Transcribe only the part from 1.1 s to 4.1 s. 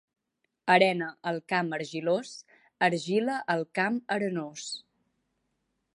al camp argilós; argila, al camp